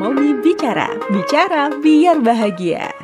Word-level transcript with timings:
Momi 0.00 0.32
Bicara, 0.40 0.88
bicara 1.12 1.68
biar 1.84 2.24
bahagia. 2.24 2.99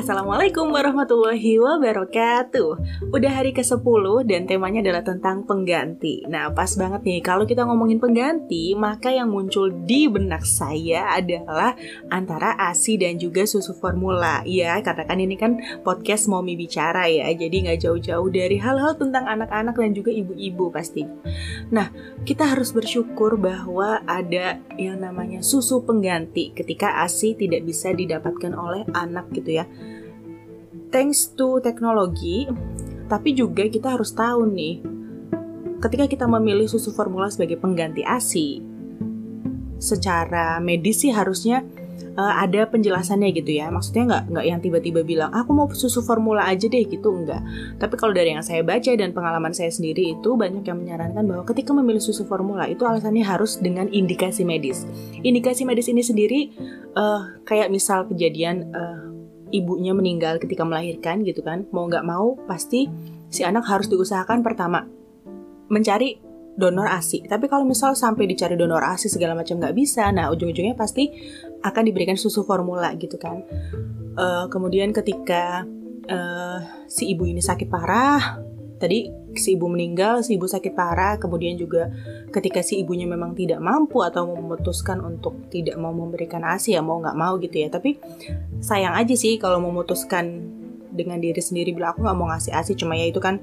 Assalamualaikum 0.00 0.72
warahmatullahi 0.72 1.60
wabarakatuh. 1.60 2.70
Udah 3.12 3.32
hari 3.36 3.52
ke-10 3.52 4.24
dan 4.24 4.48
temanya 4.48 4.80
adalah 4.80 5.04
tentang 5.04 5.44
pengganti. 5.44 6.24
Nah 6.24 6.48
pas 6.56 6.72
banget 6.72 7.04
nih 7.04 7.20
kalau 7.20 7.44
kita 7.44 7.68
ngomongin 7.68 8.00
pengganti 8.00 8.72
Maka 8.72 9.12
yang 9.12 9.28
muncul 9.28 9.68
di 9.68 10.08
benak 10.08 10.48
saya 10.48 11.04
adalah 11.12 11.76
antara 12.08 12.56
ASI 12.56 12.96
dan 12.96 13.20
juga 13.20 13.44
susu 13.44 13.76
formula. 13.76 14.40
Ya 14.48 14.80
karena 14.80 15.04
kan 15.04 15.20
ini 15.20 15.36
kan 15.36 15.60
podcast 15.84 16.32
Momi 16.32 16.56
Bicara 16.56 17.04
ya 17.04 17.28
Jadi 17.36 17.68
nggak 17.68 17.84
jauh-jauh 17.84 18.28
dari 18.32 18.56
hal-hal 18.56 18.96
tentang 18.96 19.28
anak-anak 19.28 19.76
dan 19.76 19.92
juga 19.92 20.16
ibu-ibu 20.16 20.72
pasti. 20.72 21.04
Nah 21.76 21.92
kita 22.24 22.48
harus 22.48 22.72
bersyukur 22.72 23.36
bahwa 23.36 24.00
ada 24.08 24.64
yang 24.80 25.04
namanya 25.04 25.44
susu 25.44 25.84
pengganti 25.84 26.56
Ketika 26.56 27.04
ASI 27.04 27.36
tidak 27.36 27.68
bisa 27.68 27.92
didapatkan 27.92 28.56
oleh 28.56 28.88
anak 28.96 29.28
gitu 29.36 29.60
ya 29.60 29.68
thanks 30.90 31.32
to 31.38 31.62
teknologi, 31.62 32.50
tapi 33.06 33.34
juga 33.34 33.66
kita 33.66 33.94
harus 33.94 34.14
tahu 34.14 34.46
nih, 34.50 34.82
ketika 35.82 36.04
kita 36.06 36.24
memilih 36.26 36.66
susu 36.66 36.92
formula 36.92 37.30
sebagai 37.30 37.56
pengganti 37.56 38.04
ASI, 38.04 38.62
secara 39.80 40.60
medis 40.60 41.00
sih 41.02 41.10
harusnya 41.10 41.64
uh, 42.20 42.34
ada 42.36 42.68
penjelasannya 42.68 43.32
gitu 43.32 43.56
ya. 43.56 43.72
Maksudnya 43.72 44.04
nggak 44.06 44.22
nggak 44.34 44.44
yang 44.46 44.60
tiba-tiba 44.60 45.00
bilang 45.02 45.30
aku 45.32 45.50
mau 45.56 45.66
susu 45.72 46.04
formula 46.04 46.44
aja 46.44 46.68
deh 46.68 46.84
gitu 46.84 47.08
enggak. 47.10 47.40
Tapi 47.80 47.94
kalau 47.96 48.12
dari 48.12 48.36
yang 48.36 48.44
saya 48.44 48.60
baca 48.60 48.92
dan 48.92 49.16
pengalaman 49.16 49.56
saya 49.56 49.72
sendiri 49.72 50.20
itu 50.20 50.36
banyak 50.36 50.62
yang 50.62 50.78
menyarankan 50.78 51.24
bahwa 51.24 51.42
ketika 51.48 51.72
memilih 51.72 52.04
susu 52.04 52.28
formula 52.28 52.68
itu 52.68 52.84
alasannya 52.84 53.24
harus 53.24 53.58
dengan 53.58 53.88
indikasi 53.88 54.44
medis. 54.44 54.84
Indikasi 55.24 55.64
medis 55.64 55.88
ini 55.88 56.02
sendiri 56.04 56.40
uh, 56.94 57.40
kayak 57.48 57.72
misal 57.72 58.04
kejadian 58.06 58.68
uh, 58.76 59.09
ibunya 59.50 59.94
meninggal 59.94 60.38
ketika 60.38 60.66
melahirkan 60.66 61.22
gitu 61.22 61.44
kan. 61.44 61.66
Mau 61.74 61.86
nggak 61.86 62.06
mau 62.06 62.38
pasti 62.48 62.86
si 63.30 63.46
anak 63.46 63.66
harus 63.66 63.86
diusahakan 63.86 64.42
pertama 64.42 64.82
mencari 65.70 66.18
donor 66.58 66.90
ASI 66.90 67.24
tapi 67.30 67.46
kalau 67.46 67.62
misal 67.62 67.94
sampai 67.94 68.26
dicari 68.26 68.58
donor 68.58 68.82
ASI 68.82 69.06
segala 69.06 69.38
macam 69.38 69.62
nggak 69.62 69.70
bisa 69.72 70.10
nah 70.10 70.28
ujung-ujungnya 70.34 70.74
pasti 70.74 71.08
akan 71.62 71.82
diberikan 71.86 72.18
susu 72.18 72.42
formula 72.42 72.90
gitu 72.98 73.16
kan. 73.16 73.46
Uh, 74.18 74.50
kemudian 74.50 74.90
ketika 74.90 75.62
uh, 76.10 76.58
si 76.90 77.14
ibu 77.14 77.24
ini 77.24 77.38
sakit 77.38 77.70
parah 77.70 78.42
tadi 78.82 79.06
si 79.40 79.56
ibu 79.56 79.66
meninggal, 79.66 80.20
si 80.20 80.36
ibu 80.36 80.44
sakit 80.44 80.76
parah, 80.76 81.16
kemudian 81.16 81.56
juga 81.56 81.88
ketika 82.28 82.60
si 82.60 82.78
ibunya 82.84 83.08
memang 83.08 83.32
tidak 83.32 83.58
mampu 83.64 84.04
atau 84.04 84.28
memutuskan 84.28 85.00
untuk 85.00 85.48
tidak 85.48 85.80
mau 85.80 85.90
memberikan 85.90 86.44
ASI 86.44 86.76
ya 86.76 86.84
mau 86.84 87.00
nggak 87.00 87.16
mau 87.16 87.40
gitu 87.40 87.56
ya. 87.56 87.72
Tapi 87.72 87.96
sayang 88.60 88.94
aja 88.94 89.16
sih 89.16 89.40
kalau 89.40 89.58
memutuskan 89.64 90.44
dengan 90.92 91.18
diri 91.22 91.40
sendiri 91.40 91.72
bilang 91.72 91.96
aku 91.96 92.04
nggak 92.04 92.18
mau 92.18 92.28
ngasih 92.28 92.52
ASI 92.52 92.76
cuma 92.76 92.98
ya 92.98 93.08
itu 93.08 93.22
kan 93.22 93.40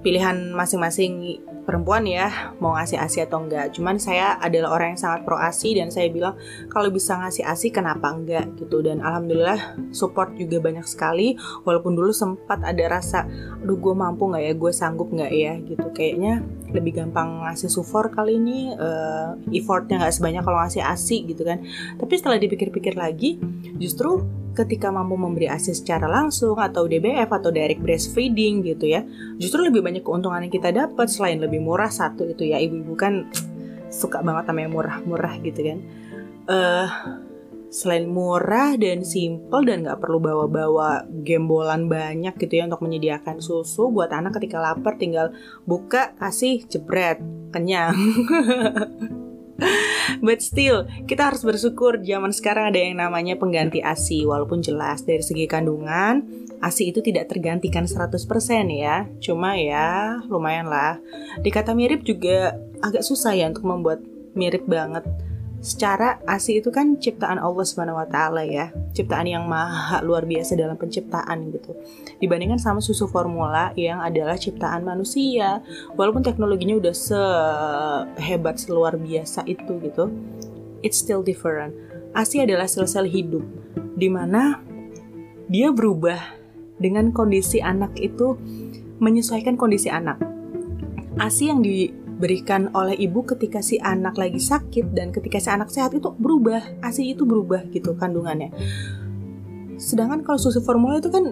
pilihan 0.00 0.52
masing-masing 0.52 1.40
perempuan 1.64 2.04
ya 2.04 2.54
mau 2.60 2.76
ngasih 2.76 3.00
ASI 3.00 3.24
atau 3.24 3.42
enggak. 3.42 3.72
Cuman 3.74 3.96
saya 3.96 4.36
adalah 4.38 4.76
orang 4.76 4.94
yang 4.94 5.00
sangat 5.00 5.20
pro 5.24 5.40
ASI 5.40 5.80
dan 5.80 5.88
saya 5.88 6.12
bilang 6.12 6.36
kalau 6.68 6.92
bisa 6.92 7.16
ngasih 7.16 7.44
ASI 7.44 7.72
kenapa 7.72 8.12
enggak? 8.12 8.52
Gitu. 8.60 8.84
Dan 8.84 9.00
alhamdulillah 9.00 9.80
support 9.90 10.36
juga 10.36 10.60
banyak 10.60 10.84
sekali. 10.84 11.34
Walaupun 11.64 11.96
dulu 11.96 12.12
sempat 12.12 12.60
ada 12.62 12.84
rasa 12.86 13.26
aduh 13.64 13.80
gue 13.80 13.94
mampu 13.96 14.28
nggak 14.28 14.44
ya? 14.44 14.52
Gue 14.54 14.72
sanggup 14.76 15.08
nggak 15.10 15.32
ya? 15.32 15.52
Gitu. 15.64 15.86
Kayaknya 15.96 16.44
lebih 16.70 17.00
gampang 17.00 17.48
ngasih 17.48 17.72
support 17.72 18.12
kali 18.12 18.36
ini 18.36 18.70
uh, 18.76 19.34
effortnya 19.50 20.04
nggak 20.04 20.14
sebanyak 20.14 20.42
kalau 20.44 20.58
ngasih 20.60 20.84
ASI 20.84 21.24
gitu 21.24 21.42
kan. 21.42 21.64
Tapi 21.96 22.12
setelah 22.14 22.36
dipikir-pikir 22.36 22.94
lagi 22.94 23.40
justru 23.80 24.22
ketika 24.54 24.88
mampu 24.94 25.18
memberi 25.18 25.50
ASI 25.50 25.74
secara 25.74 26.06
langsung 26.06 26.56
atau 26.56 26.86
DBF 26.86 27.26
atau 27.26 27.50
direct 27.50 27.82
breastfeeding 27.82 28.62
gitu 28.62 28.86
ya 28.86 29.02
justru 29.36 29.66
lebih 29.66 29.82
banyak 29.82 30.06
keuntungan 30.06 30.46
yang 30.46 30.54
kita 30.54 30.70
dapat 30.70 31.10
selain 31.10 31.42
lebih 31.42 31.53
murah 31.60 31.90
satu 31.90 32.26
itu 32.26 32.48
ya. 32.48 32.58
Ibu-ibu 32.62 32.94
kan 32.94 33.28
suka 33.90 34.22
banget 34.22 34.50
sama 34.50 34.60
yang 34.62 34.72
murah-murah 34.74 35.34
gitu 35.42 35.60
kan. 35.62 35.78
Uh, 36.44 36.88
selain 37.74 38.06
murah 38.06 38.78
dan 38.78 39.02
simple 39.02 39.66
dan 39.66 39.82
nggak 39.82 39.98
perlu 39.98 40.22
bawa-bawa 40.22 41.10
gembolan 41.26 41.90
banyak 41.90 42.38
gitu 42.38 42.62
ya 42.62 42.70
untuk 42.70 42.86
menyediakan 42.86 43.42
susu 43.42 43.90
buat 43.90 44.14
anak 44.14 44.38
ketika 44.38 44.62
lapar 44.62 44.94
tinggal 44.94 45.34
buka 45.66 46.14
kasih 46.14 46.62
jebret 46.70 47.18
kenyang. 47.50 47.98
But 50.20 50.42
still, 50.42 50.86
kita 51.06 51.32
harus 51.32 51.42
bersyukur 51.46 52.02
zaman 52.02 52.34
sekarang 52.34 52.74
ada 52.74 52.80
yang 52.80 52.98
namanya 52.98 53.38
pengganti 53.38 53.80
ASI 53.80 54.26
Walaupun 54.26 54.60
jelas 54.60 55.06
dari 55.06 55.22
segi 55.22 55.46
kandungan, 55.46 56.43
ASI 56.64 56.88
itu 56.88 57.04
tidak 57.04 57.28
tergantikan 57.28 57.84
100% 57.84 58.16
ya 58.72 59.04
Cuma 59.20 59.52
ya, 59.60 60.16
lumayan 60.32 60.72
lah 60.72 60.96
Dikata 61.44 61.76
mirip 61.76 62.00
juga 62.08 62.56
agak 62.80 63.04
susah 63.04 63.36
ya 63.36 63.52
untuk 63.52 63.68
membuat 63.68 64.00
mirip 64.32 64.64
banget 64.64 65.04
secara 65.64 66.20
ASI 66.28 66.60
itu 66.60 66.68
kan 66.68 67.00
ciptaan 67.00 67.40
Allah 67.40 67.64
taala 68.04 68.44
ya. 68.44 68.68
Ciptaan 68.92 69.24
yang 69.24 69.48
maha 69.48 70.04
luar 70.04 70.28
biasa 70.28 70.60
dalam 70.60 70.76
penciptaan 70.76 71.48
gitu. 71.48 71.72
Dibandingkan 72.20 72.60
sama 72.60 72.84
susu 72.84 73.08
formula 73.08 73.72
yang 73.72 74.04
adalah 74.04 74.36
ciptaan 74.36 74.84
manusia. 74.84 75.64
Walaupun 75.96 76.20
teknologinya 76.20 76.76
udah 76.76 76.92
sehebat 76.92 78.60
seluar 78.60 79.00
biasa 79.00 79.48
itu 79.48 79.80
gitu. 79.80 80.12
It's 80.84 81.00
still 81.00 81.24
different. 81.24 81.72
ASI 82.12 82.44
adalah 82.44 82.68
sel-sel 82.68 83.08
hidup 83.08 83.42
di 83.96 84.12
mana 84.12 84.60
dia 85.48 85.72
berubah 85.72 86.43
dengan 86.78 87.10
kondisi 87.14 87.62
anak 87.62 87.96
itu 87.98 88.38
menyesuaikan 88.98 89.54
kondisi 89.58 89.90
anak. 89.90 90.18
ASI 91.14 91.50
yang 91.50 91.62
di 91.62 92.04
diberikan 92.14 92.70
oleh 92.78 92.94
ibu 92.94 93.26
ketika 93.26 93.58
si 93.58 93.74
anak 93.82 94.14
lagi 94.14 94.38
sakit 94.38 94.94
dan 94.94 95.10
ketika 95.10 95.42
si 95.42 95.50
anak 95.50 95.66
sehat 95.74 95.98
itu 95.98 96.14
berubah 96.14 96.62
asi 96.86 97.10
itu 97.10 97.26
berubah 97.26 97.66
gitu 97.74 97.98
kandungannya. 97.98 98.54
Sedangkan 99.74 100.22
kalau 100.22 100.38
susu 100.38 100.62
formula 100.62 101.02
itu 101.02 101.10
kan 101.10 101.26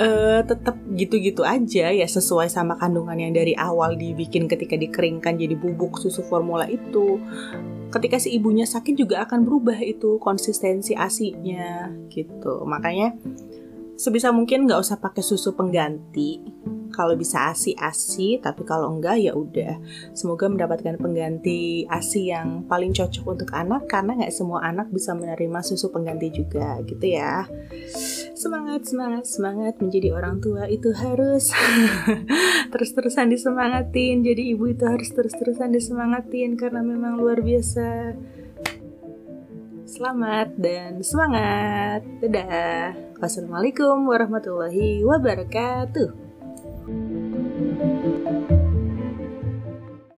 uh, 0.00 0.40
tetap 0.48 0.80
gitu-gitu 0.96 1.44
aja 1.44 1.92
ya 1.92 2.08
sesuai 2.08 2.48
sama 2.48 2.80
kandungan 2.80 3.20
yang 3.20 3.36
dari 3.36 3.52
awal 3.52 4.00
dibikin 4.00 4.48
ketika 4.48 4.80
dikeringkan 4.80 5.36
jadi 5.36 5.52
bubuk 5.60 6.00
susu 6.00 6.24
formula 6.24 6.64
itu. 6.64 7.20
Ketika 7.92 8.16
si 8.16 8.32
ibunya 8.32 8.64
sakit 8.64 8.96
juga 8.96 9.28
akan 9.28 9.44
berubah 9.44 9.76
itu 9.84 10.16
konsistensi 10.24 10.96
asinya 10.96 11.92
gitu. 12.08 12.64
Makanya 12.64 13.12
sebisa 13.98 14.30
mungkin 14.30 14.70
nggak 14.70 14.78
usah 14.78 15.02
pakai 15.02 15.26
susu 15.26 15.58
pengganti. 15.58 16.38
Kalau 16.88 17.12
bisa 17.18 17.52
ASI 17.52 17.76
ASI 17.76 18.40
tapi 18.40 18.64
kalau 18.64 18.94
enggak 18.96 19.20
ya 19.20 19.34
udah. 19.36 19.76
Semoga 20.14 20.48
mendapatkan 20.48 20.96
pengganti 20.96 21.84
ASI 21.84 22.32
yang 22.32 22.64
paling 22.64 22.94
cocok 22.94 23.24
untuk 23.26 23.50
anak 23.52 23.90
karena 23.90 24.16
nggak 24.16 24.32
semua 24.32 24.64
anak 24.64 24.88
bisa 24.88 25.12
menerima 25.12 25.60
susu 25.60 25.90
pengganti 25.92 26.32
juga 26.32 26.80
gitu 26.86 27.04
ya. 27.04 27.44
Semangat 28.38 28.86
semangat 28.86 29.26
semangat 29.26 29.74
menjadi 29.82 30.14
orang 30.14 30.38
tua 30.38 30.70
itu 30.70 30.94
harus 30.94 31.50
terus-terusan 32.72 33.34
disemangatin. 33.34 34.22
Jadi 34.22 34.54
ibu 34.54 34.70
itu 34.70 34.86
harus 34.86 35.10
terus-terusan 35.10 35.74
disemangatin 35.74 36.54
karena 36.54 36.80
memang 36.80 37.18
luar 37.18 37.42
biasa 37.42 38.14
Selamat 39.88 40.52
dan 40.60 41.00
semangat. 41.00 42.04
Dadah. 42.20 42.92
Wassalamualaikum 43.24 44.04
warahmatullahi 44.04 45.00
wabarakatuh. 45.00 46.27